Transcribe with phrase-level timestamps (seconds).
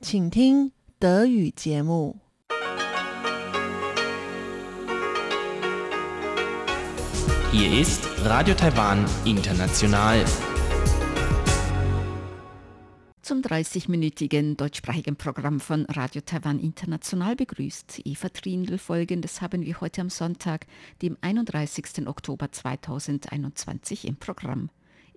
[0.00, 2.24] 请听德语节目。
[7.50, 10.24] Hier ist Radio Taiwan International.
[13.22, 18.76] Zum 30-minütigen deutschsprachigen Programm von Radio Taiwan International begrüßt Eva Trindl.
[18.76, 20.66] Folgendes haben wir heute am Sonntag,
[21.00, 22.06] dem 31.
[22.06, 24.68] Oktober 2021 im Programm.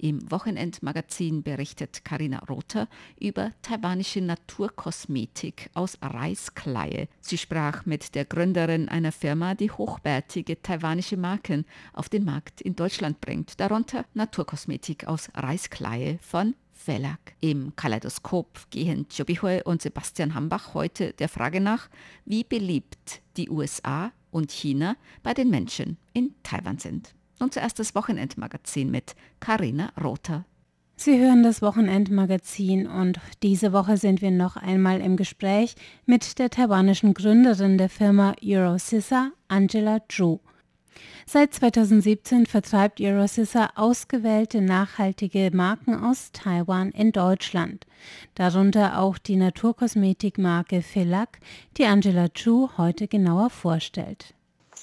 [0.02, 2.88] Im Wochenendmagazin berichtet Karina Rother
[3.20, 7.06] über taiwanische Naturkosmetik aus Reiskleie.
[7.20, 12.74] Sie sprach mit der Gründerin einer Firma, die hochwertige taiwanische Marken auf den Markt in
[12.74, 17.20] Deutschland bringt, darunter Naturkosmetik aus Reiskleie von Verlag.
[17.38, 21.88] Im Kaleidoskop gehen Jobihoe und Sebastian Hambach heute der Frage nach,
[22.24, 27.14] wie beliebt die USA und China bei den Menschen in Taiwan sind.
[27.42, 30.44] Nun zuerst das Wochenendmagazin mit Karina Rother.
[30.94, 35.74] Sie hören das Wochenendmagazin und diese Woche sind wir noch einmal im Gespräch
[36.06, 40.38] mit der taiwanischen Gründerin der Firma Eurosissa, Angela Zhu.
[41.26, 47.86] Seit 2017 vertreibt Eurosissa ausgewählte nachhaltige Marken aus Taiwan in Deutschland,
[48.36, 51.40] darunter auch die Naturkosmetikmarke Felac,
[51.76, 54.32] die Angela Chu heute genauer vorstellt.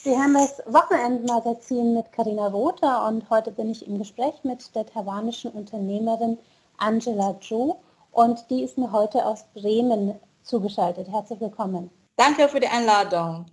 [0.02, 4.86] Sie haben das Wochenendmagazin mit Karina Rother und heute bin ich im Gespräch mit der
[4.86, 6.38] taiwanischen Unternehmerin
[6.78, 7.76] Angela Zhu
[8.14, 11.10] und die ist mir heute aus Bremen zugeschaltet.
[11.12, 11.92] Herzlich willkommen.
[12.16, 13.48] Danke für die Einladung.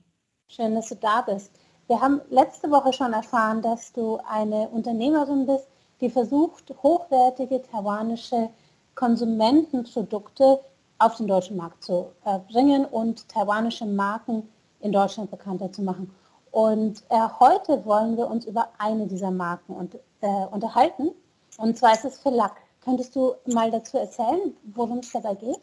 [0.49, 1.51] Schön, dass du da bist.
[1.89, 5.67] Wir haben letzte Woche schon erfahren, dass du eine Unternehmerin bist,
[6.01, 8.51] die versucht, hochwertige taiwanische
[8.95, 10.61] Konsumentenprodukte
[11.01, 16.15] auf den deutschen Markt zu äh, bringen und taiwanische Marken in Deutschland bekannter zu machen.
[16.57, 21.11] Und äh, heute wollen wir uns über eine dieser Marken und, äh, unterhalten.
[21.59, 22.57] Und zwar ist es Felac.
[22.83, 25.61] Könntest du mal dazu erzählen, worum es dabei geht?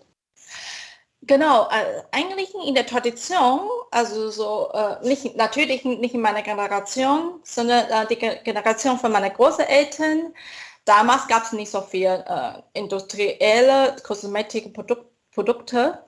[1.24, 7.40] Genau, äh, eigentlich in der Tradition, also so äh, nicht natürlich nicht in meiner Generation,
[7.42, 10.32] sondern äh, die Ge Generation von meinen Großeltern.
[10.86, 16.04] Damals gab es nicht so viel äh, industrielle Kosmetikprodukte.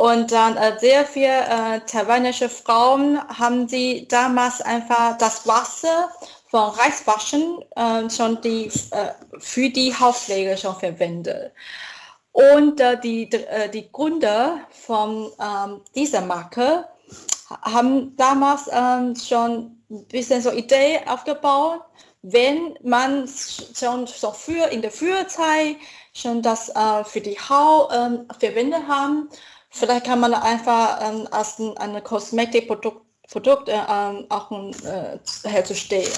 [0.00, 6.08] Und dann äh, sehr viele äh, taiwanische Frauen haben sie damals einfach das Wasser
[6.48, 11.52] von Reiswaschen äh, schon die, äh, für die Hautpflege schon verwendet.
[12.32, 16.88] Und äh, die, äh, die Gründer von ähm, dieser Marke
[17.60, 21.82] haben damals ähm, schon ein bisschen so Idee aufgebaut,
[22.22, 25.76] wenn man schon so für in der Frühzeit
[26.14, 26.72] schon das
[27.04, 29.28] für die Haut ähm, verwendet haben,
[29.70, 36.12] Vielleicht kann man einfach ähm, als ein, ein Kosmetikprodukt Produkt, äh, ähm, auch äh, herzustellen.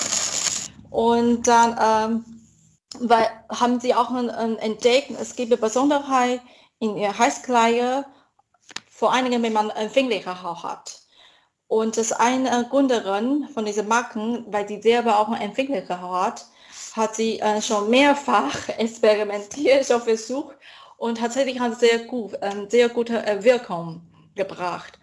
[0.90, 2.24] Und dann ähm,
[3.00, 6.40] weil, haben sie auch ein entdeckt, es gibt eine Besonderheit
[6.78, 8.06] in ihr Heißkleider,
[8.90, 11.00] vor allen Dingen, wenn man empfindliche Haut hat.
[11.68, 16.46] Und das eine Gründerin von diesen Marken, weil sie selber auch eine empfindliche Haut hat,
[16.94, 20.56] hat sie äh, schon mehrfach experimentiert, schon versucht,
[21.02, 24.02] und tatsächlich hat sehr gut, ähm, sehr gute äh, Wirkung
[24.36, 25.00] gebracht.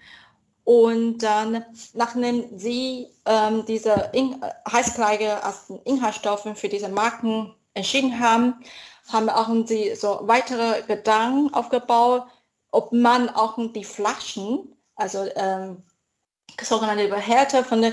[0.63, 8.63] Und dann, nachdem sie ähm, diese In Heißkleide als Inhaltsstoffe für diese Marken entschieden haben,
[9.11, 12.23] haben auch sie so weitere Gedanken aufgebaut,
[12.71, 15.83] ob man auch die Flaschen, also ähm,
[16.61, 17.91] sogenannte Behälter von der,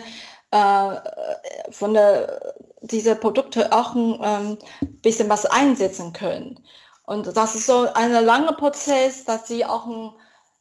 [0.52, 2.54] äh, von der,
[3.20, 4.58] Produkte auch ein ähm,
[5.02, 6.60] bisschen was einsetzen können.
[7.06, 10.12] Und das ist so ein langer Prozess, dass sie auch ein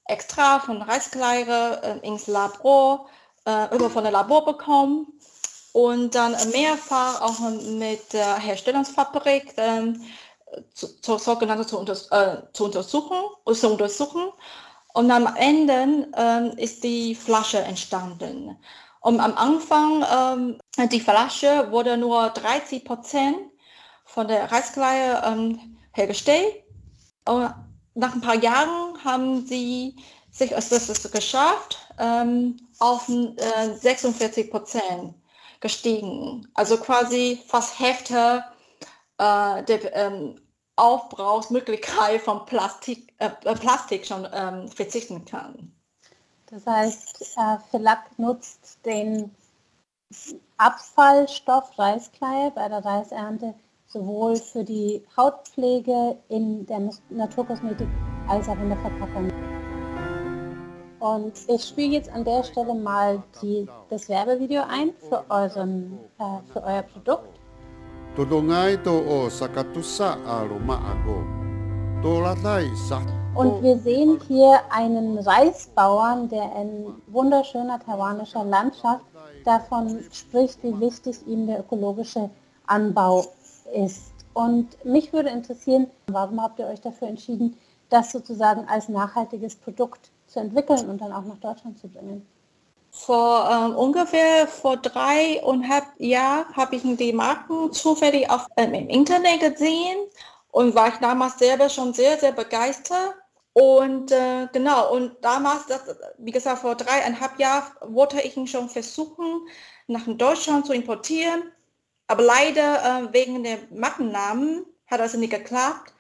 [0.08, 3.08] Extra von Reiskleide äh, ins Labor,
[3.46, 5.08] äh, über von der Labor bekommen
[5.74, 9.94] und dann mehrfach auch mit der Herstellungsfabrik äh,
[10.74, 13.18] zu, zu, sogenannte zu, unter, äh, zu untersuchen,
[13.52, 14.32] zu untersuchen.
[14.94, 18.56] Und am Ende äh, ist die Flasche entstanden.
[19.02, 23.38] Und am Anfang, äh, die Flasche wurde nur 30 Prozent
[24.06, 26.64] von der Reiskleide hergestellt.
[27.28, 27.54] Und
[27.96, 29.96] nach ein paar Jahren haben sie
[30.32, 35.16] sich es das geschafft, ähm, auf äh, 46 Prozent
[35.62, 36.48] gestiegen.
[36.54, 38.44] Also quasi fast Hälfte
[39.18, 40.36] äh, der ähm,
[40.76, 45.72] Aufbrauchsmöglichkeit von Plastik, äh, Plastik schon ähm, verzichten kann.
[46.48, 49.34] Das heißt, äh, Felac nutzt den
[50.58, 53.56] Abfallstoff Reiskleie bei der Reisernte
[53.96, 57.88] sowohl für die Hautpflege in der Naturkosmetik
[58.28, 59.32] als auch in der Verpackung.
[61.00, 66.52] Und ich spiele jetzt an der Stelle mal die, das Werbevideo ein für, euren, äh,
[66.52, 67.40] für euer Produkt.
[73.36, 79.06] Und wir sehen hier einen Reisbauern, der in wunderschöner taiwanischer Landschaft
[79.44, 82.30] davon spricht, wie wichtig ihm der ökologische
[82.68, 83.26] Anbau
[83.74, 84.14] ist.
[84.34, 87.58] Und mich würde interessieren, warum habt ihr euch dafür entschieden,
[87.90, 92.26] das sozusagen als nachhaltiges Produkt zu entwickeln und dann auch nach Deutschland zu bringen?
[92.92, 99.42] Vor ähm, ungefähr vor dreieinhalb Jahren habe ich die Marken zufällig auf, ähm, im Internet
[99.42, 99.98] gesehen
[100.52, 103.16] und war ich damals selber schon sehr, sehr begeistert.
[103.52, 105.82] Und äh, genau, und damals, das,
[106.18, 109.48] wie gesagt, vor dreieinhalb Jahren wollte ich ihn schon versuchen,
[109.88, 111.52] nach Deutschland zu importieren.
[112.08, 115.94] Aber leider äh, wegen der Markennamen hat das nicht geklappt.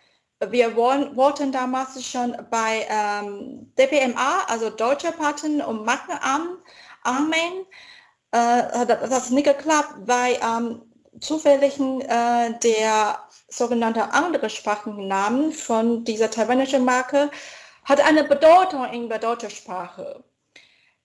[0.50, 6.60] Wir wollen, wollten damals schon bei ähm, DPMA, also Deutsche Patent- und Markenamt,
[7.04, 7.66] anmelden.
[8.32, 10.82] Äh, das hat nicht geklappt, weil ähm,
[11.20, 17.32] zufällig äh, der sogenannte andere Sprachennamen von dieser taiwanischen Marke
[17.86, 20.24] hat eine Bedeutung in der deutschen Sprache.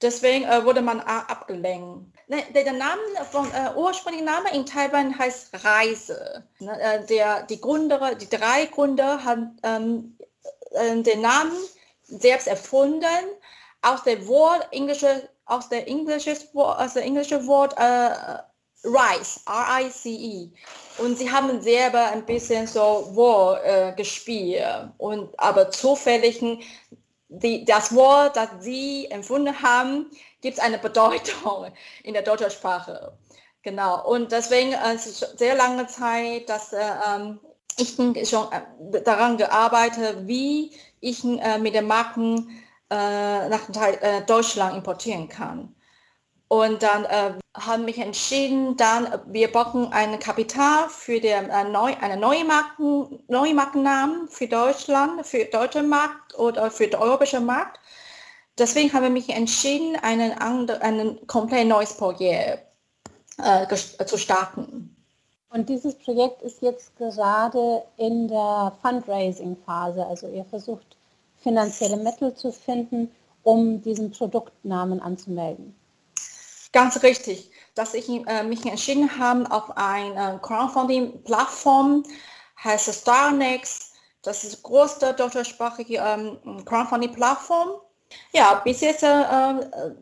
[0.02, 2.09] Deswegen äh, wurde man abgelenkt.
[2.30, 6.44] Ne, der Name von äh, ursprünglichen Name in Taiwan heißt Reise.
[6.60, 10.16] Ne, äh, der, die Gründer, die drei Gründer haben ähm,
[10.70, 11.56] äh, den Namen
[12.04, 13.04] selbst erfunden
[13.82, 18.38] aus dem Wort englische aus der englische aus der englische Wort äh,
[18.84, 20.50] Rice, R-I-C-E.
[21.02, 24.92] Und sie haben selber ein bisschen so Wort äh, gespielt.
[24.98, 26.40] Und aber zufällig
[27.28, 30.06] die, das Wort, das sie empfunden haben,
[30.40, 31.66] gibt es eine Bedeutung
[32.02, 33.12] in der deutschen Sprache.
[33.62, 34.06] Genau.
[34.06, 37.40] Und deswegen äh, es ist sehr lange Zeit, dass äh, ähm,
[37.76, 37.96] ich
[38.28, 45.28] schon äh, daran gearbeitet, wie ich äh, mit den Marken äh, nach äh, Deutschland importieren
[45.28, 45.74] kann.
[46.48, 51.94] Und dann äh, haben mich entschieden, dann wir brauchen ein Kapital für den, äh, neu,
[52.00, 57.79] eine neue, Marken, neue Markennamen für Deutschland, für deutschen Markt oder für den europäischen Markt.
[58.60, 62.66] Deswegen habe ich mich entschieden, einen, andre, ein komplett neues Projekt
[63.38, 63.66] äh,
[64.04, 64.94] zu starten.
[65.48, 70.04] Und dieses Projekt ist jetzt gerade in der Fundraising-Phase.
[70.06, 70.98] Also ihr versucht
[71.38, 73.10] finanzielle Mittel zu finden,
[73.44, 75.74] um diesen Produktnamen anzumelden.
[76.72, 82.04] Ganz richtig, dass ich äh, mich entschieden habe auf eine Crowdfunding-Plattform,
[82.62, 83.94] heißt Starnext.
[84.22, 87.80] Das ist die größte deutschsprachige ähm, Crowdfunding-Plattform.
[88.32, 89.94] Ja, bis jetzt äh, äh,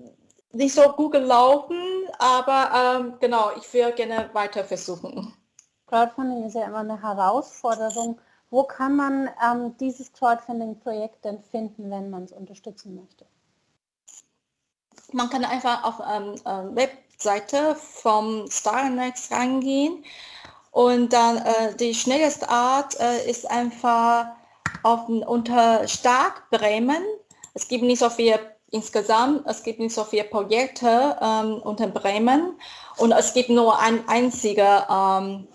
[0.53, 1.81] nicht so gut gelaufen,
[2.19, 5.35] aber ähm, genau, ich will gerne weiter versuchen.
[5.87, 8.21] Crowdfunding ist ja immer eine Herausforderung.
[8.51, 13.27] Wo kann man ähm, dieses Crowdfunding-Projekt denn finden, wenn man es unterstützen möchte?
[15.13, 20.05] Man kann einfach auf ähm, äh, Webseite vom Starnext reingehen
[20.71, 24.27] und dann äh, die schnellste Art äh, ist einfach
[24.83, 27.03] auf, unter Stark Bremen.
[27.55, 28.39] Es gibt nicht so viel
[28.71, 32.59] insgesamt, es gibt nicht so viele Projekte ähm, unter Bremen
[32.99, 34.87] und es gibt nur ein einziger
[35.23, 35.49] ähm,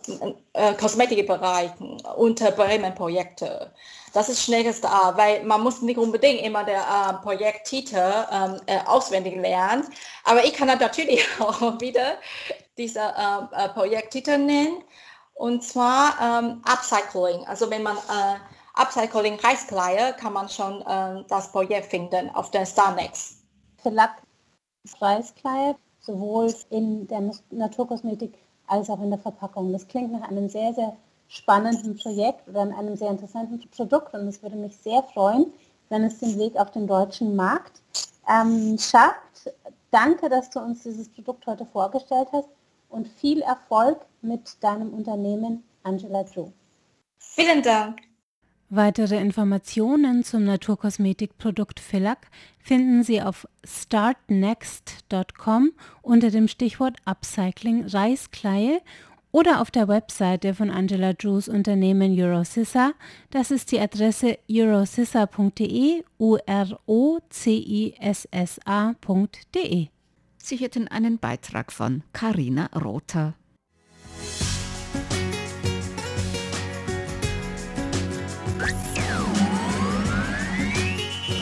[0.53, 1.71] äh, Kosmetikbereich
[2.15, 3.71] unter Bremen Projekte.
[4.13, 8.79] Das ist schnellste Art, weil man muss nicht unbedingt immer der äh, Projekttitel ähm, äh,
[8.85, 9.87] auswendig lernen.
[10.23, 12.17] Aber ich kann natürlich auch wieder
[12.77, 14.83] diese äh, äh, Projekttitel nennen.
[15.35, 17.45] Und zwar ähm, Upcycling.
[17.47, 18.35] Also wenn man äh,
[18.73, 23.43] Upcycling Reiskleider kann man schon äh, das Projekt finden auf der Starnext.
[23.81, 24.21] Für Lack
[25.99, 28.33] sowohl in der Naturkosmetik
[28.67, 29.71] als auch in der Verpackung.
[29.71, 30.97] Das klingt nach einem sehr, sehr
[31.27, 35.53] spannenden Projekt oder einem sehr interessanten Produkt und es würde mich sehr freuen,
[35.89, 37.81] wenn es den Weg auf den deutschen Markt
[38.27, 39.53] ähm, schafft.
[39.91, 42.49] Danke, dass du uns dieses Produkt heute vorgestellt hast
[42.89, 46.49] und viel Erfolg mit deinem Unternehmen Angela Drew.
[47.17, 48.12] Vielen Dank.
[48.69, 52.27] Weitere Informationen zum Naturkosmetikprodukt Fillac
[52.59, 58.81] finden Sie auf startnext.com unter dem Stichwort Upcycling Reiskleie
[59.31, 62.93] oder auf der Webseite von Angela Drews Unternehmen Eurocissa.
[63.31, 69.87] Das ist die Adresse eurocissa.de, u r o c i s s a.de.
[70.37, 73.33] Sie hörten einen Beitrag von Karina Rother.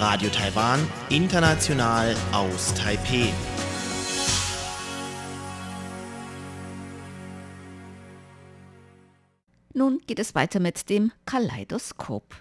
[0.01, 0.79] Radio Taiwan,
[1.09, 3.31] international aus Taipeh.
[9.75, 12.33] Nun geht es weiter mit dem Kaleidoskop.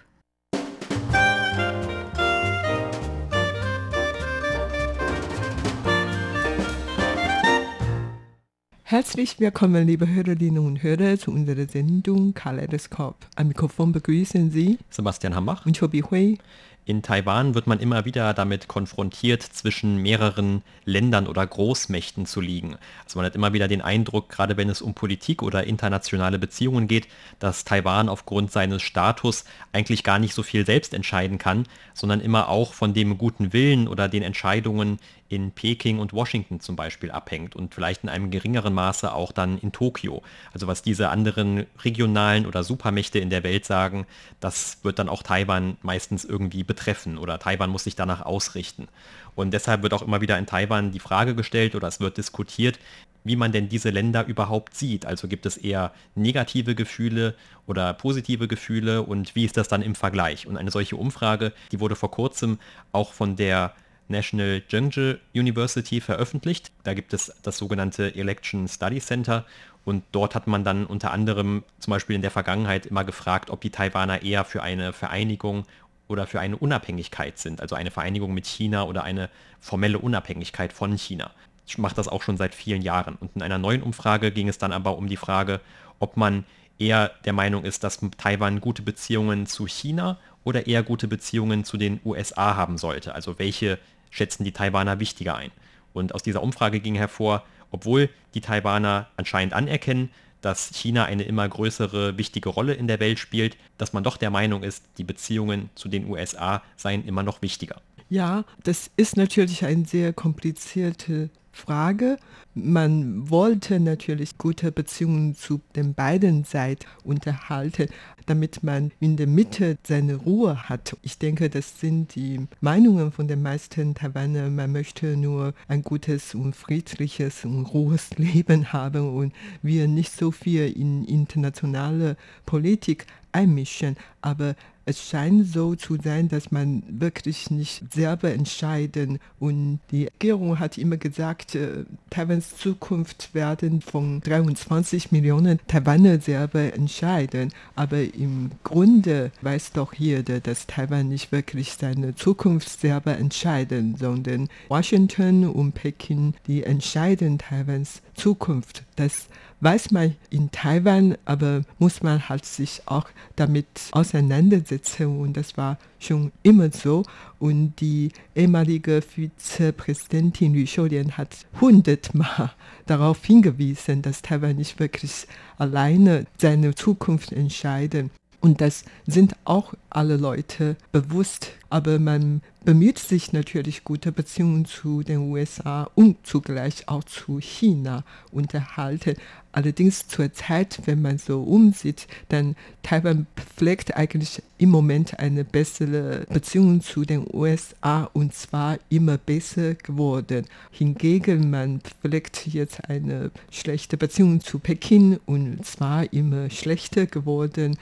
[8.91, 13.15] Herzlich willkommen, liebe Hörerinnen und Hörer, zu unserer Sendung Kaleidoskop.
[13.37, 16.37] Am Mikrofon begrüßen Sie Sebastian Hambach und Chobi Hui.
[16.83, 22.75] In Taiwan wird man immer wieder damit konfrontiert, zwischen mehreren Ländern oder Großmächten zu liegen.
[23.05, 26.87] Also man hat immer wieder den Eindruck, gerade wenn es um Politik oder internationale Beziehungen
[26.87, 27.07] geht,
[27.37, 32.49] dass Taiwan aufgrund seines Status eigentlich gar nicht so viel selbst entscheiden kann, sondern immer
[32.49, 34.97] auch von dem guten Willen oder den Entscheidungen
[35.31, 39.57] in Peking und Washington zum Beispiel abhängt und vielleicht in einem geringeren Maße auch dann
[39.59, 40.23] in Tokio.
[40.53, 44.05] Also was diese anderen regionalen oder Supermächte in der Welt sagen,
[44.41, 48.89] das wird dann auch Taiwan meistens irgendwie betreffen oder Taiwan muss sich danach ausrichten.
[49.33, 52.77] Und deshalb wird auch immer wieder in Taiwan die Frage gestellt oder es wird diskutiert,
[53.23, 55.05] wie man denn diese Länder überhaupt sieht.
[55.05, 57.35] Also gibt es eher negative Gefühle
[57.67, 60.45] oder positive Gefühle und wie ist das dann im Vergleich?
[60.45, 62.59] Und eine solche Umfrage, die wurde vor kurzem
[62.91, 63.73] auch von der
[64.11, 66.71] National Zhengzhou University veröffentlicht.
[66.83, 69.45] Da gibt es das sogenannte Election Study Center
[69.83, 73.61] und dort hat man dann unter anderem zum Beispiel in der Vergangenheit immer gefragt, ob
[73.61, 75.65] die Taiwaner eher für eine Vereinigung
[76.07, 80.95] oder für eine Unabhängigkeit sind, also eine Vereinigung mit China oder eine formelle Unabhängigkeit von
[80.97, 81.31] China.
[81.65, 83.15] Ich mache das auch schon seit vielen Jahren.
[83.15, 85.61] Und in einer neuen Umfrage ging es dann aber um die Frage,
[85.99, 86.43] ob man
[86.77, 91.77] eher der Meinung ist, dass Taiwan gute Beziehungen zu China oder eher gute Beziehungen zu
[91.77, 93.15] den USA haben sollte.
[93.15, 93.79] Also welche
[94.11, 95.51] schätzen die Taiwaner wichtiger ein.
[95.93, 101.47] Und aus dieser Umfrage ging hervor, obwohl die Taiwaner anscheinend anerkennen, dass China eine immer
[101.47, 105.69] größere wichtige Rolle in der Welt spielt, dass man doch der Meinung ist, die Beziehungen
[105.75, 107.81] zu den USA seien immer noch wichtiger.
[108.09, 111.29] Ja, das ist natürlich eine sehr komplizierte
[111.61, 112.17] Frage.
[112.53, 117.87] Man wollte natürlich gute Beziehungen zu den beiden Seiten unterhalten,
[118.25, 120.97] damit man in der Mitte seine Ruhe hat.
[121.01, 124.55] Ich denke, das sind die Meinungen von den meisten Taiwanern.
[124.55, 130.31] Man möchte nur ein gutes und friedliches und ruhiges Leben haben und wir nicht so
[130.31, 133.95] viel in internationale Politik einmischen.
[134.21, 139.19] Aber es scheint so zu sein, dass man wirklich nicht selber entscheiden.
[139.39, 146.73] Und die Regierung hat immer gesagt, äh, Taiwans Zukunft werden von 23 Millionen Taiwaner selber
[146.73, 147.51] entscheiden.
[147.75, 154.49] Aber im Grunde weiß doch jeder, dass Taiwan nicht wirklich seine Zukunft selber entscheiden, sondern
[154.69, 158.83] Washington und Peking, die entscheiden Taiwans Zukunft.
[158.95, 159.27] Das
[159.61, 165.77] weiß man in Taiwan, aber muss man halt sich auch damit auseinandersetzen und das war
[165.99, 167.03] schon immer so.
[167.39, 172.51] Und die ehemalige Vizepräsidentin Liu Xiulian hat hundertmal
[172.85, 175.27] darauf hingewiesen, dass Taiwan nicht wirklich
[175.57, 178.09] alleine seine Zukunft entscheiden.
[178.41, 181.51] Und das sind auch alle Leute bewusst.
[181.69, 188.03] Aber man bemüht sich natürlich, gute Beziehungen zu den USA und zugleich auch zu China
[188.31, 189.15] unterhalten.
[189.53, 196.25] Allerdings zur Zeit, wenn man so umsieht, dann Taiwan pflegt eigentlich im Moment eine bessere
[196.29, 200.45] Beziehung zu den USA und zwar immer besser geworden.
[200.71, 207.77] Hingegen man pflegt jetzt eine schlechte Beziehung zu Peking und zwar immer schlechter geworden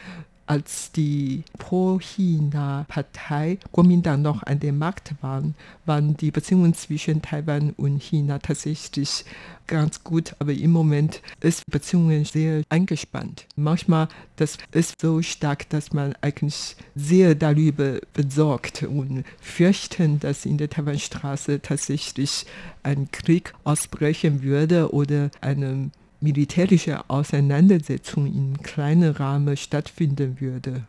[0.50, 5.54] als die Pro-China-Partei Kuomintang noch an der Macht waren,
[5.86, 9.26] waren die Beziehungen zwischen Taiwan und China tatsächlich
[9.68, 13.46] ganz gut, aber im Moment ist die Beziehungen sehr eingespannt.
[13.56, 20.58] Manchmal das ist so stark, dass man eigentlich sehr darüber besorgt und fürchten, dass in
[20.58, 22.48] der Taiwanstraße tatsächlich
[22.82, 30.84] ein Krieg ausbrechen würde oder eine militärische Auseinandersetzung in kleinem Rahmen stattfinden würde.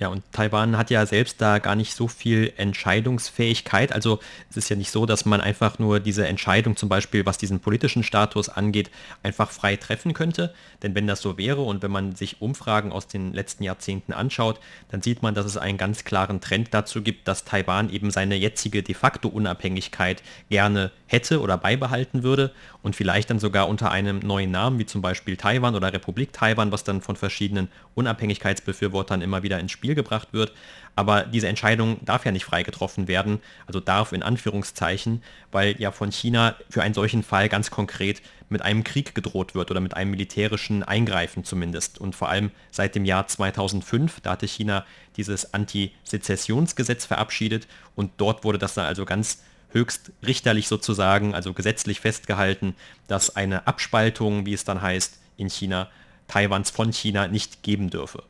[0.00, 3.92] Ja, und Taiwan hat ja selbst da gar nicht so viel Entscheidungsfähigkeit.
[3.92, 7.36] Also es ist ja nicht so, dass man einfach nur diese Entscheidung zum Beispiel, was
[7.36, 8.90] diesen politischen Status angeht,
[9.22, 10.54] einfach frei treffen könnte.
[10.82, 14.58] Denn wenn das so wäre und wenn man sich Umfragen aus den letzten Jahrzehnten anschaut,
[14.88, 18.36] dann sieht man, dass es einen ganz klaren Trend dazu gibt, dass Taiwan eben seine
[18.36, 22.52] jetzige de facto Unabhängigkeit gerne hätte oder beibehalten würde
[22.82, 26.72] und vielleicht dann sogar unter einem neuen Namen, wie zum Beispiel Taiwan oder Republik Taiwan,
[26.72, 30.52] was dann von verschiedenen Unabhängigkeitsbefürwortern immer wieder ins Spiel Spiel gebracht wird.
[30.94, 35.92] Aber diese Entscheidung darf ja nicht frei getroffen werden, also darf in Anführungszeichen, weil ja
[35.92, 39.94] von China für einen solchen Fall ganz konkret mit einem Krieg gedroht wird oder mit
[39.94, 41.98] einem militärischen Eingreifen zumindest.
[41.98, 44.84] Und vor allem seit dem Jahr 2005, da hatte China
[45.16, 47.66] dieses Anti-Sezessionsgesetz verabschiedet
[47.96, 49.42] und dort wurde das dann also ganz
[49.72, 52.74] höchst richterlich sozusagen, also gesetzlich festgehalten,
[53.08, 55.88] dass eine Abspaltung, wie es dann heißt, in China,
[56.28, 58.22] Taiwans von China nicht geben dürfe.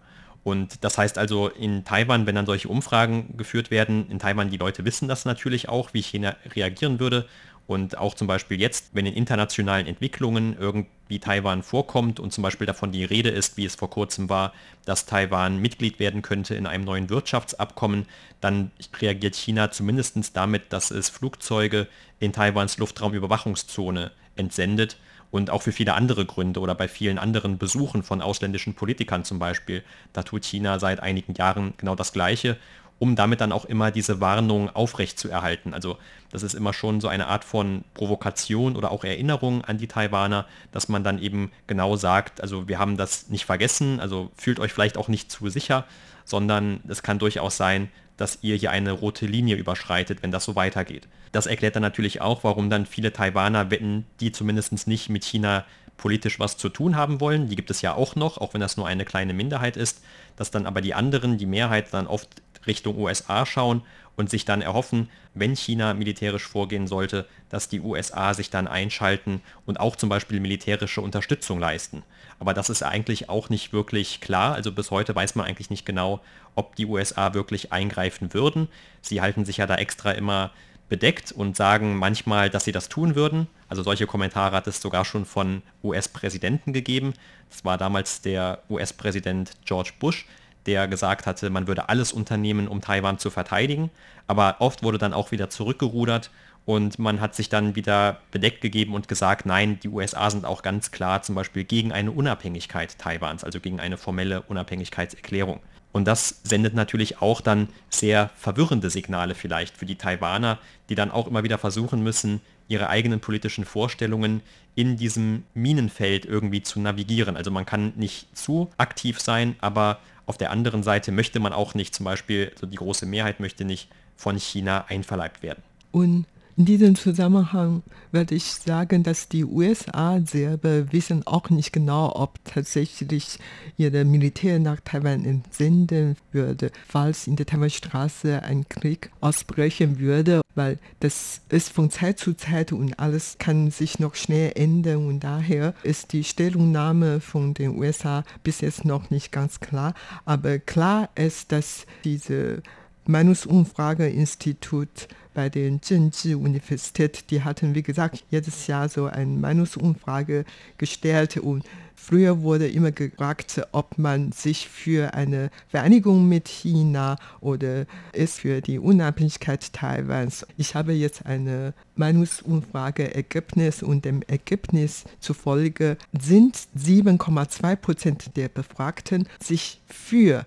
[0.50, 4.57] Und das heißt also in Taiwan, wenn dann solche Umfragen geführt werden, in Taiwan die
[4.57, 7.26] Leute wissen das natürlich auch, wie China reagieren würde.
[7.66, 12.66] Und auch zum Beispiel jetzt, wenn in internationalen Entwicklungen irgendwie Taiwan vorkommt und zum Beispiel
[12.66, 14.52] davon die Rede ist, wie es vor kurzem war,
[14.85, 18.07] dass Taiwan Mitglied werden könnte in einem neuen Wirtschaftsabkommen,
[18.40, 21.87] dann reagiert China zumindest damit, dass es Flugzeuge
[22.19, 24.97] in Taiwans Luftraumüberwachungszone entsendet
[25.30, 29.38] und auch für viele andere Gründe oder bei vielen anderen Besuchen von ausländischen Politikern zum
[29.38, 29.82] Beispiel.
[30.12, 32.56] Da tut China seit einigen Jahren genau das Gleiche
[33.00, 35.72] um damit dann auch immer diese Warnung aufrechtzuerhalten.
[35.72, 35.96] Also
[36.30, 40.44] das ist immer schon so eine Art von Provokation oder auch Erinnerung an die Taiwaner,
[40.70, 44.75] dass man dann eben genau sagt, also wir haben das nicht vergessen, also fühlt euch
[44.75, 45.87] vielleicht auch nicht zu sicher,
[46.26, 47.88] sondern es kann durchaus sein,
[48.21, 51.09] dass ihr hier eine rote Linie überschreitet, wenn das so weitergeht.
[51.33, 55.65] Das erklärt dann natürlich auch, warum dann viele Taiwaner, wenn die zumindest nicht mit China
[55.97, 58.77] politisch was zu tun haben wollen, die gibt es ja auch noch, auch wenn das
[58.77, 60.03] nur eine kleine Minderheit ist,
[60.37, 62.29] dass dann aber die anderen, die Mehrheit dann oft
[62.67, 63.83] Richtung USA schauen
[64.17, 69.40] und sich dann erhoffen, wenn China militärisch vorgehen sollte, dass die USA sich dann einschalten
[69.64, 72.02] und auch zum Beispiel militärische Unterstützung leisten.
[72.38, 74.55] Aber das ist eigentlich auch nicht wirklich klar.
[74.55, 76.21] Also bis heute weiß man eigentlich nicht genau,
[76.55, 78.69] ob die USA wirklich eingreifen würden.
[79.00, 80.50] Sie halten sich ja da extra immer
[80.90, 83.47] bedeckt und sagen manchmal, dass sie das tun würden.
[83.69, 87.14] Also solche Kommentare hat es sogar schon von US-Präsidenten gegeben.
[87.49, 90.26] Das war damals der US-Präsident George Bush,
[90.67, 93.90] der gesagt hatte, man würde alles unternehmen, um Taiwan zu verteidigen.
[94.26, 96.31] Aber oft wurde dann auch wieder zurückgerudert
[96.64, 100.62] und man hat sich dann wieder bedeckt gegeben und gesagt, nein, die USA sind auch
[100.62, 105.61] ganz klar zum Beispiel gegen eine Unabhängigkeit Taiwans, also gegen eine formelle Unabhängigkeitserklärung.
[105.93, 111.11] Und das sendet natürlich auch dann sehr verwirrende Signale vielleicht für die Taiwaner, die dann
[111.11, 114.43] auch immer wieder versuchen müssen, ihre eigenen politischen Vorstellungen
[114.76, 117.37] in diesem Minenfeld irgendwie zu navigieren.
[117.37, 119.99] Also man kann nicht zu aktiv sein, aber
[120.30, 123.64] auf der anderen Seite möchte man auch nicht, zum Beispiel, also die große Mehrheit möchte
[123.64, 125.62] nicht von China einverleibt werden.
[125.90, 126.25] Und
[126.61, 132.38] in diesem Zusammenhang würde ich sagen, dass die USA selber wissen auch nicht genau, ob
[132.45, 133.38] tatsächlich
[133.79, 140.79] ihre Militär nach Taiwan entsenden würde, falls in der Taiwanstraße ein Krieg ausbrechen würde, weil
[140.99, 145.73] das ist von Zeit zu Zeit und alles kann sich noch schnell ändern und daher
[145.82, 149.95] ist die Stellungnahme von den USA bis jetzt noch nicht ganz klar.
[150.26, 152.63] Aber klar ist, dass diese
[153.10, 160.44] Meinungsumfrageinstitut bei den Zhengzhi-Universität, die hatten, wie gesagt, jedes Jahr so eine Meinungsumfrage
[160.78, 161.64] gestellt und
[162.02, 168.62] Früher wurde immer gefragt, ob man sich für eine Vereinigung mit China oder ist für
[168.62, 170.46] die Unabhängigkeit Taiwans.
[170.56, 179.80] Ich habe jetzt eine Meinungsumfrage-Ergebnis und dem Ergebnis zufolge sind 7,2 Prozent der Befragten sich
[179.86, 180.44] für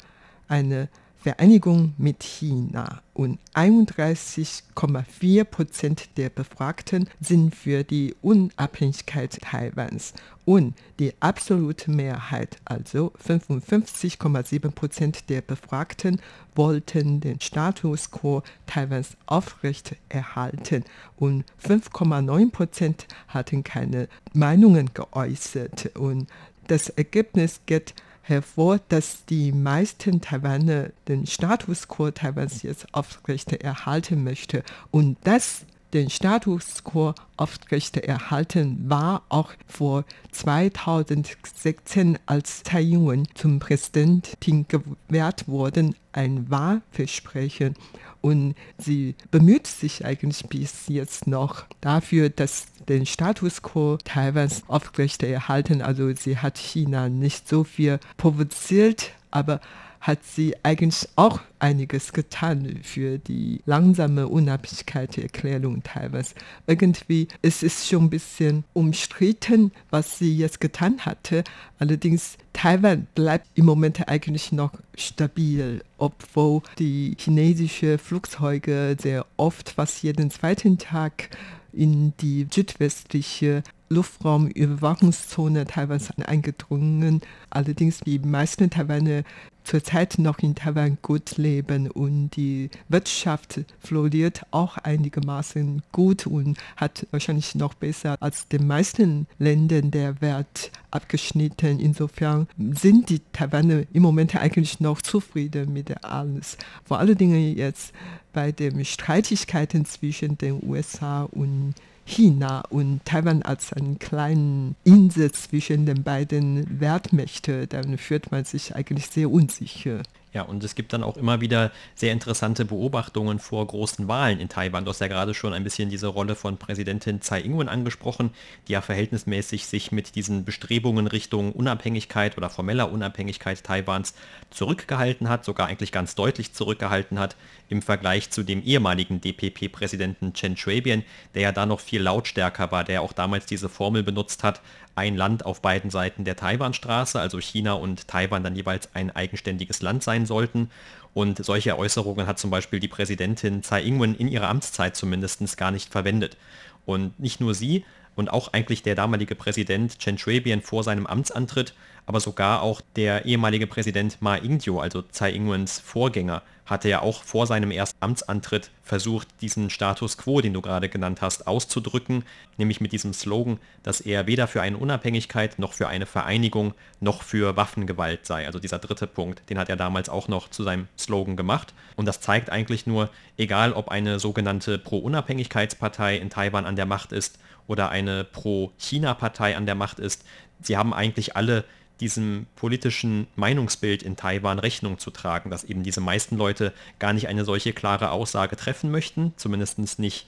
[0.47, 0.89] eine
[1.23, 11.13] Vereinigung mit China und 31,4 Prozent der Befragten sind für die Unabhängigkeit Taiwans und die
[11.21, 16.19] absolute Mehrheit, also 55,7 Prozent der Befragten,
[16.55, 20.83] wollten den Status quo Taiwans aufrecht erhalten
[21.15, 25.95] und 5,9 Prozent hatten keine Meinungen geäußert.
[25.95, 26.27] Und
[26.67, 34.23] das Ergebnis geht hervor, dass die meisten Taiwaner den Status quo Taiwans jetzt aufrecht erhalten
[34.23, 43.27] möchte und das den Status quo aufrecht erhalten war auch vor 2016, als Tsai Ing-wen
[43.35, 47.75] zum Präsidentin gewählt wurde, ein Wahlversprechen.
[48.23, 55.81] Und sie bemüht sich eigentlich bis jetzt noch dafür, dass den Status quo Taiwans aufrechterhalten.
[55.81, 59.59] Also sie hat China nicht so viel provoziert, aber
[60.03, 66.35] hat sie eigentlich auch einiges getan für die langsame Unabhängigkeitserklärung Taiwans.
[66.67, 71.45] Irgendwie ist es schon ein bisschen umstritten, was sie jetzt getan hatte.
[71.79, 80.03] Allerdings Taiwan bleibt im Moment eigentlich noch stabil, obwohl die chinesischen Flugzeuge sehr oft, fast
[80.03, 81.29] jeden zweiten Tag
[81.71, 83.63] in die südwestliche
[83.93, 87.21] Luftraumüberwachungszone Taiwans eingedrungen.
[87.49, 89.23] Allerdings die meisten Taiwaner
[89.63, 97.07] zurzeit noch in Taiwan gut leben und die Wirtschaft floriert auch einigermaßen gut und hat
[97.11, 101.79] wahrscheinlich noch besser als den meisten Ländern der Welt abgeschnitten.
[101.79, 106.57] Insofern sind die Taiwaner im Moment eigentlich noch zufrieden mit alles.
[106.83, 107.93] Vor allen Dingen jetzt
[108.33, 115.85] bei den Streitigkeiten zwischen den USA und China und Taiwan als einen kleinen Insel zwischen
[115.85, 120.01] den beiden Weltmächten, dann fühlt man sich eigentlich sehr unsicher.
[120.33, 124.49] Ja, und es gibt dann auch immer wieder sehr interessante Beobachtungen vor großen Wahlen in
[124.49, 124.83] Taiwan.
[124.83, 128.31] Du hast ja gerade schon ein bisschen diese Rolle von Präsidentin Tsai Ing-wen angesprochen,
[128.67, 134.15] die ja verhältnismäßig sich mit diesen Bestrebungen Richtung Unabhängigkeit oder formeller Unabhängigkeit Taiwans
[134.49, 137.35] zurückgehalten hat, sogar eigentlich ganz deutlich zurückgehalten hat
[137.69, 141.03] im Vergleich zu dem ehemaligen DPP-Präsidenten Chen Shui-bian,
[141.35, 144.61] der ja da noch viel lautstärker war, der auch damals diese Formel benutzt hat,
[144.95, 149.81] ein Land auf beiden Seiten der Taiwanstraße, also China und Taiwan dann jeweils ein eigenständiges
[149.81, 150.69] Land sein sollten.
[151.13, 155.71] Und solche Äußerungen hat zum Beispiel die Präsidentin Tsai Ing-wen in ihrer Amtszeit zumindest gar
[155.71, 156.37] nicht verwendet.
[156.85, 161.73] Und nicht nur sie und auch eigentlich der damalige Präsident Chen Shui-bian vor seinem Amtsantritt
[162.05, 167.23] aber sogar auch der ehemalige Präsident Ma Ying-jeou, also Tsai Ing-wens Vorgänger, hatte ja auch
[167.23, 172.23] vor seinem ersten Amtsantritt versucht, diesen Status quo, den du gerade genannt hast, auszudrücken,
[172.57, 177.23] nämlich mit diesem Slogan, dass er weder für eine Unabhängigkeit noch für eine Vereinigung noch
[177.23, 178.45] für Waffengewalt sei.
[178.45, 181.73] Also dieser dritte Punkt, den hat er damals auch noch zu seinem Slogan gemacht.
[181.95, 187.11] Und das zeigt eigentlich nur, egal ob eine sogenannte Pro-Unabhängigkeitspartei in Taiwan an der Macht
[187.11, 190.25] ist oder eine Pro-China-Partei an der Macht ist,
[190.61, 191.65] sie haben eigentlich alle
[192.03, 197.29] diesem politischen Meinungsbild in Taiwan Rechnung zu tragen, dass eben diese meisten Leute gar nicht
[197.29, 200.25] eine solche klare Aussage treffen möchten, zumindest nicht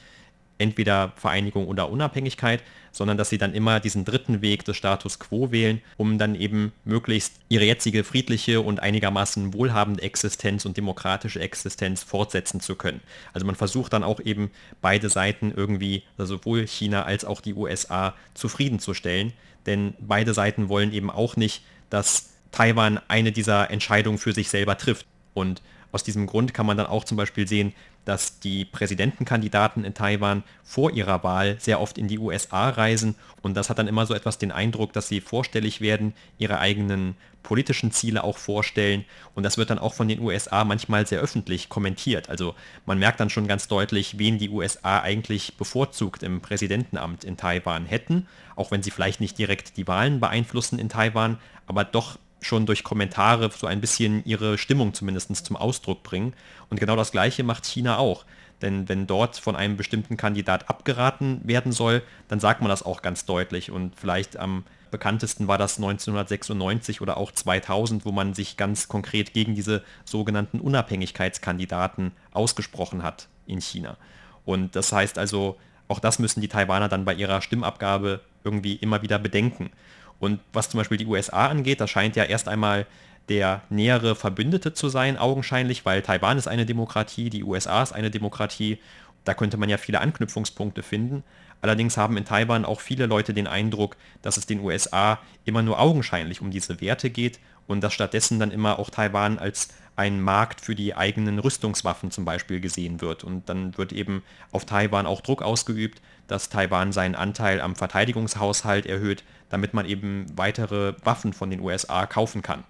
[0.57, 5.51] entweder Vereinigung oder Unabhängigkeit, sondern dass sie dann immer diesen dritten Weg des Status quo
[5.51, 12.03] wählen, um dann eben möglichst ihre jetzige friedliche und einigermaßen wohlhabende Existenz und demokratische Existenz
[12.03, 13.01] fortsetzen zu können.
[13.33, 17.53] Also man versucht dann auch eben beide Seiten irgendwie, also sowohl China als auch die
[17.53, 19.33] USA, zufriedenzustellen,
[19.65, 24.78] denn beide Seiten wollen eben auch nicht, dass Taiwan eine dieser Entscheidungen für sich selber
[24.78, 25.06] trifft.
[25.34, 27.73] Und aus diesem Grund kann man dann auch zum Beispiel sehen,
[28.05, 33.55] dass die Präsidentenkandidaten in Taiwan vor ihrer Wahl sehr oft in die USA reisen und
[33.57, 37.91] das hat dann immer so etwas den Eindruck, dass sie vorstellig werden, ihre eigenen politischen
[37.91, 42.29] Ziele auch vorstellen und das wird dann auch von den USA manchmal sehr öffentlich kommentiert.
[42.29, 47.37] Also man merkt dann schon ganz deutlich, wen die USA eigentlich bevorzugt im Präsidentenamt in
[47.37, 51.37] Taiwan hätten, auch wenn sie vielleicht nicht direkt die Wahlen beeinflussen in Taiwan,
[51.67, 56.34] aber doch schon durch Kommentare so ein bisschen ihre Stimmung zumindest zum Ausdruck bringen.
[56.69, 58.25] Und genau das gleiche macht China auch.
[58.62, 63.01] Denn wenn dort von einem bestimmten Kandidat abgeraten werden soll, dann sagt man das auch
[63.01, 63.69] ganz deutlich.
[63.71, 69.34] Und vielleicht am bekanntesten war das 1996 oder auch 2000, wo man sich ganz konkret
[69.34, 73.97] gegen diese sogenannten Unabhängigkeitskandidaten ausgesprochen hat in China.
[74.45, 79.01] Und das heißt also, auch das müssen die Taiwaner dann bei ihrer Stimmabgabe irgendwie immer
[79.01, 79.71] wieder bedenken.
[80.19, 82.86] Und was zum Beispiel die USA angeht, da scheint ja erst einmal
[83.30, 88.12] der nähere Verbündete zu sein, augenscheinlich, weil Taiwan ist eine Demokratie, die USA ist eine
[88.12, 88.80] Demokratie.
[89.23, 91.23] Da könnte man ja viele Anknüpfungspunkte finden.
[91.62, 95.80] Allerdings haben in Taiwan auch viele Leute den Eindruck, dass es den USA immer nur
[95.80, 100.62] augenscheinlich um diese Werte geht und dass stattdessen dann immer auch Taiwan als ein Markt
[100.62, 103.23] für die eigenen Rüstungswaffen zum Beispiel gesehen wird.
[103.23, 108.86] Und dann wird eben auf Taiwan auch Druck ausgeübt, dass Taiwan seinen Anteil am Verteidigungshaushalt
[108.86, 112.63] erhöht, damit man eben weitere Waffen von den USA kaufen kann.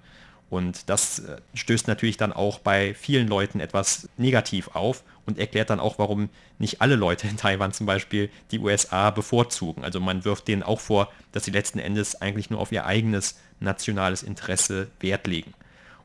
[0.50, 5.72] Und das äh, stößt natürlich dann auch bei vielen Leuten etwas negativ auf und erklärt
[5.72, 9.84] dann auch, warum nicht alle Leute in Taiwan zum Beispiel die USA bevorzugen.
[9.84, 13.40] Also man wirft denen auch vor, dass sie letzten Endes eigentlich nur auf ihr eigenes
[13.60, 15.54] nationales Interesse Wert legen.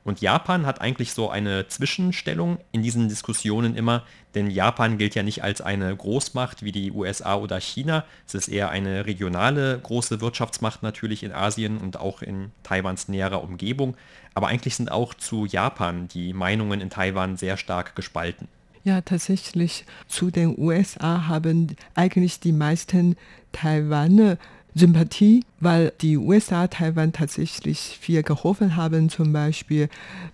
[0.02, 5.22] Und Japan hat eigentlich so eine Zwischenstellung in diesen Diskussionen immer, denn Japan gilt ja
[5.22, 8.04] nicht als eine Großmacht wie die USA oder China.
[8.26, 13.42] Es ist eher eine regionale große Wirtschaftsmacht natürlich in Asien und auch in Taiwans näherer
[13.42, 13.96] Umgebung.
[14.34, 18.48] Aber eigentlich sind auch zu Japan die Meinungen in Taiwan sehr stark gespalten.
[18.82, 19.84] Ja, tatsächlich.
[20.08, 23.16] Zu den USA haben eigentlich die meisten
[23.52, 24.38] Taiwaner
[24.74, 29.08] Sympathie, weil die USA Taiwan tatsächlich viel geholfen haben.
[29.08, 29.88] Zum Beispiel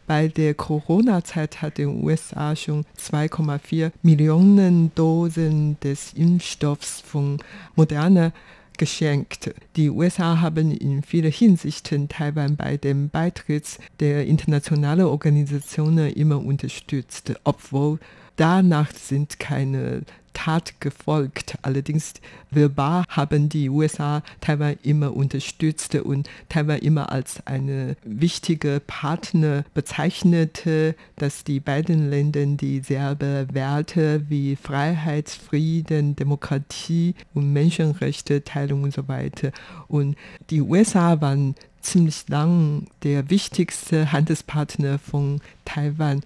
[0.07, 7.38] bei der Corona-Zeit hat den USA schon 2,4 Millionen Dosen des Impfstoffs von
[7.75, 8.33] Moderna
[8.77, 9.55] geschenkt.
[9.77, 17.33] Die USA haben in vielen Hinsichten Taiwan bei dem Beitritt der internationalen Organisationen immer unterstützt,
[17.44, 17.99] obwohl
[18.37, 20.03] danach sind keine
[20.37, 21.57] Tat gefolgt.
[21.62, 22.12] Allerdings
[22.51, 30.94] verbal haben die USA Taiwan immer unterstützt und Taiwan immer als eine wichtige Partner bezeichnete,
[31.16, 39.09] dass die beiden Länder dieselben Werte wie Freiheit, Frieden, Demokratie und Menschenrechte, Teilung und so
[39.09, 39.53] weiter.
[39.88, 40.16] Und
[40.51, 41.55] die USA waren
[41.87, 46.22] ziemlich lang der wichtigste Handelspartner von Taiwan.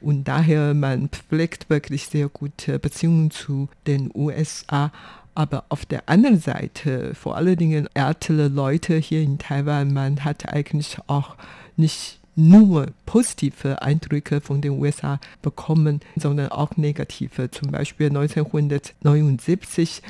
[0.00, 4.92] Und daher man pflegt wirklich sehr gute Beziehungen zu den USA.
[5.34, 10.52] Aber auf der anderen Seite, vor allen Dingen ältere Leute hier in Taiwan, man hat
[10.52, 11.36] eigentlich auch
[11.76, 17.50] nicht nur positive Eindrücke von den USA bekommen, sondern auch negative.
[17.50, 20.02] Zum Beispiel 1979,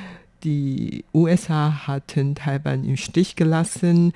[0.43, 4.13] die USA hatten Taiwan im Stich gelassen.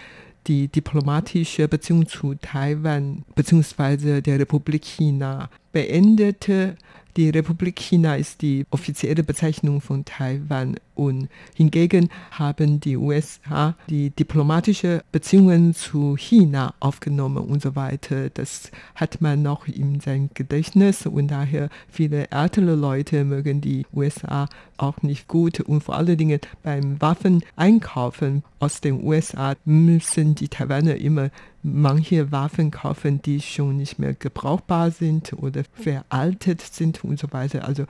[0.47, 4.21] Die diplomatische Beziehung zu Taiwan bzw.
[4.21, 6.75] der Republik China beendete
[7.17, 14.09] die Republik China ist die offizielle Bezeichnung von Taiwan und hingegen haben die USA die
[14.09, 18.29] diplomatische Beziehungen zu China aufgenommen und so weiter.
[18.29, 24.47] Das hat man noch in seinem Gedächtnis und daher viele ältere Leute mögen die USA
[24.77, 30.95] auch nicht gut und vor allen Dingen beim Waffeneinkaufen aus den USA müssen die Taiwaner
[30.95, 31.29] immer
[31.63, 37.67] manche Waffen kaufen, die schon nicht mehr gebrauchbar sind oder veraltet sind und so weiter.
[37.67, 37.85] Also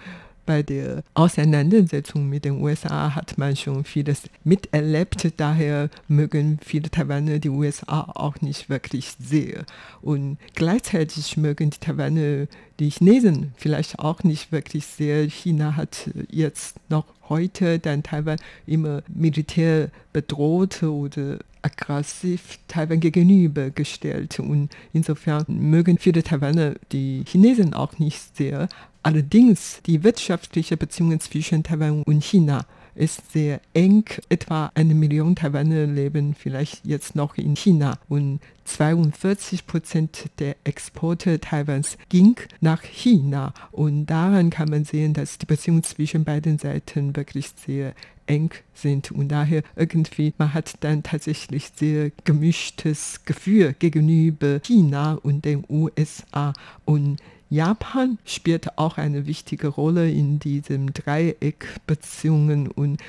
[0.49, 5.31] bei der Auseinandersetzung mit den USA hat man schon vieles miterlebt.
[5.37, 9.63] Daher mögen viele Taiwaner die USA auch nicht wirklich sehr.
[10.01, 12.47] Und gleichzeitig mögen die Taiwaner
[12.79, 15.29] die Chinesen vielleicht auch nicht wirklich sehr.
[15.29, 24.39] China hat jetzt noch heute dann Taiwan immer militär bedroht oder aggressiv Taiwan gegenübergestellt.
[24.39, 28.67] Und insofern mögen viele Taiwaner die Chinesen auch nicht sehr.
[29.03, 32.65] Allerdings die wirtschaftliche Beziehungen zwischen Taiwan und China
[32.99, 34.03] ist sehr eng.
[34.27, 41.39] Etwa eine Million Taiwaner leben vielleicht jetzt noch in China und 42 Prozent der Exporte
[41.39, 43.53] Taiwans ging nach China.
[43.71, 47.93] Und daran kann man sehen, dass die Beziehungen zwischen beiden Seiten wirklich sehr
[48.27, 55.45] eng sind und daher irgendwie, man hat dann tatsächlich sehr gemischtes Gefühl gegenüber China und
[55.45, 56.53] den USA
[56.85, 57.17] und
[57.49, 63.01] Japan spielt auch eine wichtige Rolle in diesem Dreieck Beziehungen und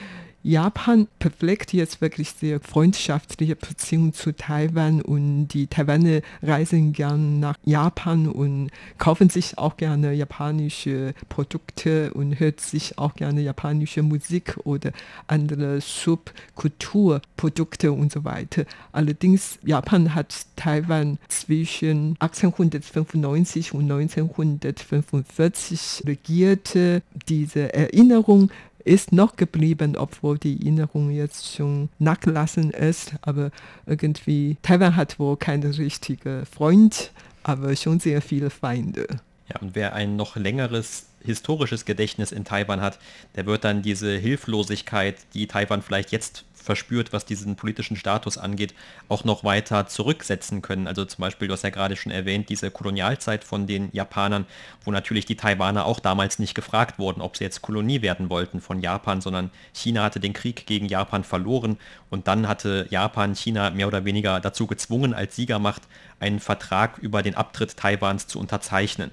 [0.43, 7.59] Japan pflegt jetzt wirklich sehr freundschaftliche Beziehungen zu Taiwan und die Taiwaner reisen gern nach
[7.65, 14.57] Japan und kaufen sich auch gerne japanische Produkte und hört sich auch gerne japanische Musik
[14.65, 14.93] oder
[15.27, 18.65] andere Subkulturprodukte und so weiter.
[18.93, 27.03] Allerdings Japan hat Taiwan zwischen 1895 und 1945 regierte.
[27.29, 28.51] Diese Erinnerung
[28.85, 33.15] ist noch geblieben, obwohl die Erinnerung jetzt schon nachgelassen ist.
[33.23, 33.51] Aber
[33.87, 37.13] irgendwie, Taiwan hat wohl keinen richtigen Freund,
[37.43, 39.07] aber schon sehr viele Feinde.
[39.49, 42.99] Ja, und wer ein noch längeres historisches Gedächtnis in Taiwan hat,
[43.37, 48.75] der wird dann diese Hilflosigkeit, die Taiwan vielleicht jetzt verspürt, was diesen politischen Status angeht,
[49.09, 50.87] auch noch weiter zurücksetzen können.
[50.87, 54.47] Also zum Beispiel, du hast ja gerade schon erwähnt, diese Kolonialzeit von den Japanern,
[54.85, 58.61] wo natürlich die Taiwaner auch damals nicht gefragt wurden, ob sie jetzt Kolonie werden wollten
[58.61, 61.79] von Japan, sondern China hatte den Krieg gegen Japan verloren
[62.11, 65.83] und dann hatte Japan China mehr oder weniger dazu gezwungen, als Siegermacht
[66.19, 69.11] einen Vertrag über den Abtritt Taiwans zu unterzeichnen.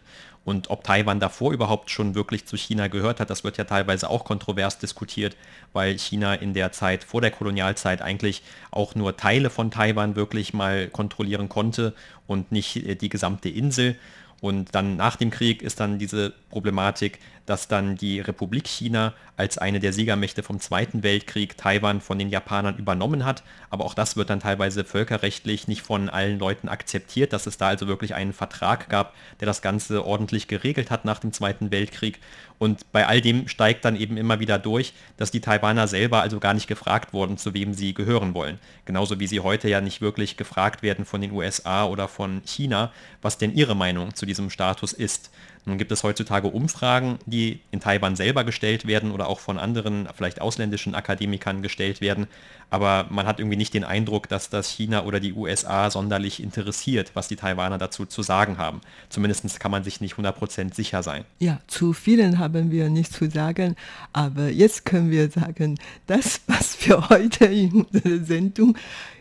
[0.47, 4.09] Und ob Taiwan davor überhaupt schon wirklich zu China gehört hat, das wird ja teilweise
[4.09, 5.35] auch kontrovers diskutiert,
[5.73, 10.53] weil China in der Zeit vor der Kolonialzeit eigentlich auch nur Teile von Taiwan wirklich
[10.53, 11.93] mal kontrollieren konnte
[12.27, 13.97] und nicht äh, die gesamte Insel.
[14.39, 19.57] Und dann nach dem Krieg ist dann diese Problematik, dass dann die Republik China als
[19.57, 23.41] eine der Siegermächte vom Zweiten Weltkrieg Taiwan von den Japanern übernommen hat.
[23.69, 27.69] Aber auch das wird dann teilweise völkerrechtlich nicht von allen Leuten akzeptiert, dass es da
[27.69, 32.19] also wirklich einen Vertrag gab, der das Ganze ordentlich geregelt hat nach dem Zweiten Weltkrieg.
[32.59, 36.39] Und bei all dem steigt dann eben immer wieder durch, dass die Taiwaner selber also
[36.39, 38.59] gar nicht gefragt wurden, zu wem sie gehören wollen.
[38.83, 42.91] Genauso wie sie heute ja nicht wirklich gefragt werden von den USA oder von China,
[43.21, 45.29] was denn ihre Meinung zu diesem Status ist.
[45.67, 50.07] Nun gibt es heutzutage Umfragen, die in Taiwan selber gestellt werden oder auch von anderen,
[50.15, 52.27] vielleicht ausländischen Akademikern gestellt werden.
[52.69, 57.11] Aber man hat irgendwie nicht den Eindruck, dass das China oder die USA sonderlich interessiert,
[57.15, 58.79] was die Taiwaner dazu zu sagen haben.
[59.09, 61.25] Zumindest kann man sich nicht 100% sicher sein.
[61.39, 63.75] Ja, zu vielen haben wir nichts zu sagen.
[64.13, 65.77] Aber jetzt können wir sagen,
[66.07, 68.77] das, was wir heute in unserer Sendung